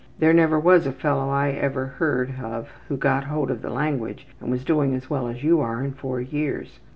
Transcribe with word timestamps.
There 0.17 0.33
never 0.33 0.59
was 0.59 0.87
a 0.87 0.91
fellow 0.91 1.29
I 1.29 1.51
ever 1.51 1.85
heard 1.85 2.33
of 2.41 2.71
who 2.87 2.97
got 2.97 3.25
hold 3.25 3.51
of 3.51 3.61
the 3.61 3.69
language 3.69 4.25
and 4.39 4.49
was 4.49 4.63
doing 4.65 4.95
as 4.95 5.11
well 5.11 5.27
as 5.27 5.43
you 5.43 5.59
are 5.61 5.83
in 5.83 5.91
four 5.91 6.19
years.' 6.19 6.79